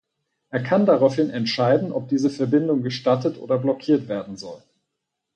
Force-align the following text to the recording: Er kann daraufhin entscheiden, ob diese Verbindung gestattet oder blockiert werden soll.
Er 0.49 0.63
kann 0.63 0.87
daraufhin 0.87 1.29
entscheiden, 1.29 1.91
ob 1.91 2.07
diese 2.07 2.31
Verbindung 2.31 2.81
gestattet 2.81 3.37
oder 3.37 3.59
blockiert 3.59 4.07
werden 4.07 4.35
soll. 4.35 4.63